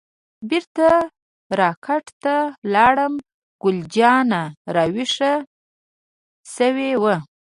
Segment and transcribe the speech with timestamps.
[0.49, 0.87] بیرته
[1.59, 2.35] را کټ ته
[2.73, 3.13] لاړم،
[3.61, 4.41] ګل جانه
[4.75, 5.33] راویښه
[6.55, 7.15] شوې وه.